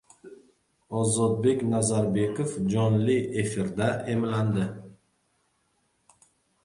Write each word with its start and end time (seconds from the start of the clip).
Ozodbek 1.01 1.59
Nazarbekov 1.73 2.55
jonli 2.75 3.17
efirda 3.45 3.93
emlandi 4.15 4.67